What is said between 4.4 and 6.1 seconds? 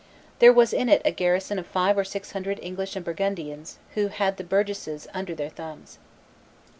burgesses under their thumbs.